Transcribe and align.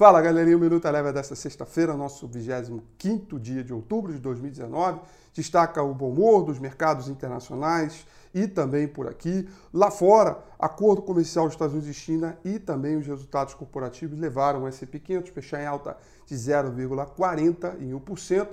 Fala 0.00 0.22
galerinha, 0.22 0.56
o 0.56 0.60
Minuto 0.60 0.88
Eleva 0.88 1.12
desta 1.12 1.34
sexta-feira, 1.34 1.94
nosso 1.94 2.26
25 2.26 3.38
dia 3.38 3.62
de 3.62 3.74
outubro 3.74 4.10
de 4.10 4.18
2019. 4.18 4.98
Destaca 5.34 5.82
o 5.82 5.92
bom 5.92 6.08
humor 6.08 6.42
dos 6.42 6.58
mercados 6.58 7.06
internacionais 7.06 8.06
e 8.34 8.48
também 8.48 8.88
por 8.88 9.06
aqui. 9.06 9.46
Lá 9.70 9.90
fora, 9.90 10.42
acordo 10.58 11.02
comercial 11.02 11.44
dos 11.44 11.52
Estados 11.52 11.74
Unidos 11.74 11.90
e 11.90 11.92
China 11.92 12.38
e 12.42 12.58
também 12.58 12.96
os 12.96 13.06
resultados 13.06 13.52
corporativos 13.52 14.18
levaram 14.18 14.62
o 14.62 14.68
S&P 14.68 15.00
500 15.00 15.32
fechar 15.32 15.60
em 15.60 15.66
alta 15.66 15.98
de 16.24 16.34
0,41%. 16.34 18.48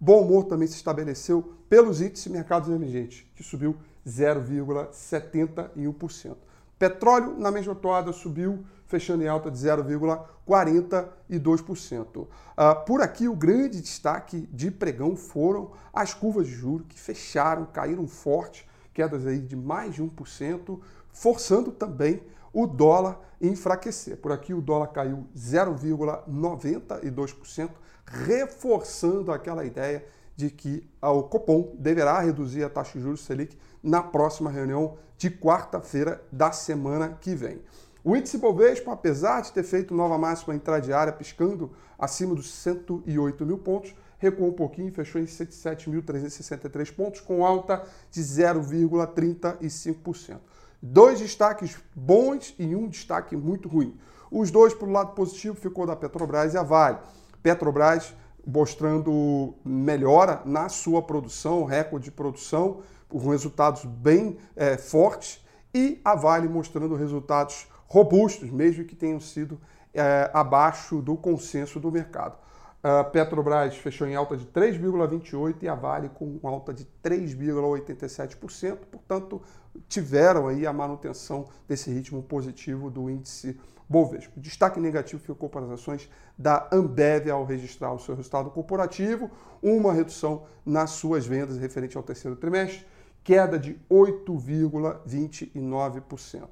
Bom 0.00 0.22
humor 0.22 0.44
também 0.44 0.68
se 0.68 0.76
estabeleceu 0.76 1.52
pelos 1.68 2.00
índices 2.00 2.28
mercados 2.28 2.68
emergentes, 2.68 3.26
que 3.34 3.42
subiu 3.42 3.74
0,71%. 4.06 6.36
Petróleo, 6.82 7.38
na 7.38 7.50
mesma 7.52 7.76
toada, 7.76 8.12
subiu, 8.12 8.64
fechando 8.88 9.22
em 9.22 9.28
alta 9.28 9.48
de 9.48 9.56
0,42%. 9.56 12.16
Uh, 12.16 12.28
ah, 12.56 12.74
por 12.74 13.00
aqui, 13.00 13.28
o 13.28 13.36
grande 13.36 13.80
destaque 13.80 14.48
de 14.52 14.68
pregão 14.68 15.14
foram 15.14 15.70
as 15.92 16.12
curvas 16.12 16.48
de 16.48 16.52
juros, 16.52 16.88
que 16.88 16.98
fecharam, 16.98 17.66
caíram 17.66 18.08
forte, 18.08 18.68
quedas 18.92 19.28
aí 19.28 19.38
de 19.38 19.54
mais 19.54 19.94
de 19.94 20.02
1%, 20.02 20.80
forçando 21.12 21.70
também 21.70 22.20
o 22.52 22.66
dólar 22.66 23.20
enfraquecer. 23.40 24.16
Por 24.16 24.32
aqui, 24.32 24.52
o 24.52 24.60
dólar 24.60 24.88
caiu 24.88 25.24
0,92%, 25.36 27.70
reforçando 28.04 29.30
aquela 29.30 29.64
ideia 29.64 30.04
de 30.36 30.50
que 30.50 30.86
o 31.00 31.22
Copom 31.24 31.74
deverá 31.78 32.20
reduzir 32.20 32.62
a 32.64 32.70
taxa 32.70 32.98
de 32.98 33.04
juros 33.04 33.24
Selic 33.24 33.56
na 33.82 34.02
próxima 34.02 34.50
reunião 34.50 34.98
de 35.16 35.30
quarta-feira 35.30 36.22
da 36.30 36.52
semana 36.52 37.16
que 37.20 37.34
vem. 37.34 37.62
O 38.04 38.16
índice 38.16 38.36
Bovespa, 38.36 38.92
apesar 38.92 39.42
de 39.42 39.52
ter 39.52 39.62
feito 39.62 39.94
nova 39.94 40.18
máxima 40.18 40.52
intradiária, 40.54 41.12
piscando 41.12 41.70
acima 41.96 42.34
dos 42.34 42.52
108 42.52 43.46
mil 43.46 43.58
pontos, 43.58 43.94
recuou 44.18 44.50
um 44.50 44.54
pouquinho 44.54 44.88
e 44.88 44.90
fechou 44.90 45.20
em 45.20 45.24
107.363 45.24 46.92
pontos, 46.92 47.20
com 47.20 47.46
alta 47.46 47.84
de 48.10 48.20
0,35%. 48.20 50.40
Dois 50.82 51.20
destaques 51.20 51.78
bons 51.94 52.56
e 52.58 52.74
um 52.74 52.88
destaque 52.88 53.36
muito 53.36 53.68
ruim. 53.68 53.96
Os 54.30 54.50
dois, 54.50 54.74
para 54.74 54.88
o 54.88 54.90
lado 54.90 55.14
positivo, 55.14 55.54
ficou 55.54 55.86
da 55.86 55.94
Petrobras 55.94 56.54
e 56.54 56.58
a 56.58 56.64
Vale. 56.64 56.98
Petrobras 57.40 58.12
mostrando 58.46 59.54
melhora 59.64 60.42
na 60.44 60.68
sua 60.68 61.02
produção, 61.02 61.64
recorde 61.64 62.06
de 62.06 62.10
produção, 62.10 62.80
com 63.08 63.18
resultados 63.30 63.84
bem 63.84 64.38
é, 64.56 64.76
fortes, 64.76 65.44
e 65.74 66.00
a 66.04 66.14
Vale 66.14 66.48
mostrando 66.48 66.94
resultados 66.94 67.66
robustos, 67.86 68.50
mesmo 68.50 68.84
que 68.84 68.94
tenham 68.94 69.20
sido 69.20 69.60
é, 69.94 70.30
abaixo 70.32 71.00
do 71.00 71.16
consenso 71.16 71.78
do 71.78 71.90
mercado. 71.90 72.36
A 72.82 73.04
Petrobras 73.04 73.76
fechou 73.76 74.08
em 74.08 74.16
alta 74.16 74.36
de 74.36 74.44
3,28% 74.46 75.62
e 75.62 75.68
a 75.68 75.74
Vale 75.74 76.08
com 76.08 76.40
alta 76.42 76.74
de 76.74 76.84
3,87%, 77.04 78.78
portanto, 78.90 79.40
tiveram 79.88 80.48
aí 80.48 80.66
a 80.66 80.72
manutenção 80.72 81.46
desse 81.68 81.92
ritmo 81.92 82.24
positivo 82.24 82.90
do 82.90 83.08
índice 83.08 83.56
Bovespa. 83.88 84.32
Destaque 84.36 84.80
negativo 84.80 85.22
ficou 85.22 85.48
para 85.48 85.64
as 85.64 85.70
ações 85.70 86.10
da 86.36 86.68
Ambev 86.72 87.30
ao 87.30 87.44
registrar 87.44 87.92
o 87.92 88.00
seu 88.00 88.16
resultado 88.16 88.50
corporativo, 88.50 89.30
uma 89.62 89.92
redução 89.92 90.42
nas 90.66 90.90
suas 90.90 91.24
vendas 91.24 91.58
referente 91.58 91.96
ao 91.96 92.02
terceiro 92.02 92.36
trimestre, 92.36 92.84
queda 93.22 93.60
de 93.60 93.78
8,29%. 93.88 96.48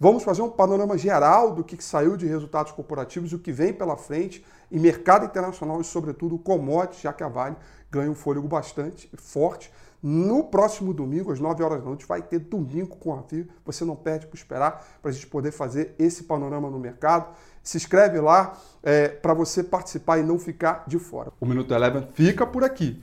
Vamos 0.00 0.22
fazer 0.22 0.42
um 0.42 0.48
panorama 0.48 0.96
geral 0.96 1.52
do 1.52 1.64
que 1.64 1.82
saiu 1.82 2.16
de 2.16 2.24
resultados 2.24 2.70
corporativos 2.70 3.32
o 3.32 3.38
que 3.38 3.50
vem 3.50 3.72
pela 3.72 3.96
frente 3.96 4.44
em 4.70 4.78
mercado 4.78 5.26
internacional 5.26 5.80
e, 5.80 5.84
sobretudo, 5.84 6.36
o 6.36 6.38
commodity, 6.38 7.02
já 7.02 7.12
que 7.12 7.24
a 7.24 7.28
Vale 7.28 7.56
ganha 7.90 8.08
um 8.08 8.14
fôlego 8.14 8.46
bastante 8.46 9.10
forte. 9.16 9.72
No 10.00 10.44
próximo 10.44 10.94
domingo, 10.94 11.32
às 11.32 11.40
9 11.40 11.64
horas 11.64 11.80
da 11.80 11.86
noite, 11.86 12.06
vai 12.06 12.22
ter 12.22 12.38
domingo 12.38 12.94
com 12.94 13.12
a 13.12 13.24
FIA. 13.24 13.48
Você 13.64 13.84
não 13.84 13.96
perde 13.96 14.28
por 14.28 14.36
esperar 14.36 14.86
para 15.02 15.10
a 15.10 15.12
gente 15.12 15.26
poder 15.26 15.50
fazer 15.50 15.96
esse 15.98 16.22
panorama 16.22 16.70
no 16.70 16.78
mercado. 16.78 17.34
Se 17.60 17.76
inscreve 17.76 18.20
lá 18.20 18.56
é, 18.84 19.08
para 19.08 19.34
você 19.34 19.64
participar 19.64 20.18
e 20.18 20.22
não 20.22 20.38
ficar 20.38 20.84
de 20.86 21.00
fora. 21.00 21.32
O 21.40 21.46
Minuto 21.46 21.74
Eleven 21.74 22.06
fica 22.12 22.46
por 22.46 22.62
aqui. 22.62 23.02